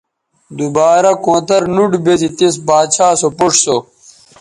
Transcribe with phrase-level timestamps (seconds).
[0.57, 3.77] دوبارہ کونتر نوٹ بیزی تس باچھا سو پوڇ سو